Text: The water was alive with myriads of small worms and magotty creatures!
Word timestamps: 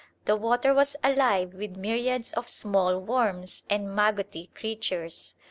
The 0.25 0.35
water 0.35 0.73
was 0.73 0.95
alive 1.03 1.53
with 1.53 1.77
myriads 1.77 2.33
of 2.33 2.49
small 2.49 2.97
worms 2.97 3.61
and 3.69 3.87
magotty 3.95 4.51
creatures! 4.55 5.35